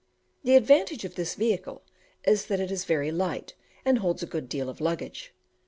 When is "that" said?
2.47-2.59